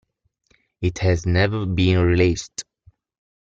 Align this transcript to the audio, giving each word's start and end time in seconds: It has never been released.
It 0.81 0.97
has 0.97 1.27
never 1.27 1.67
been 1.67 1.99
released. 1.99 2.63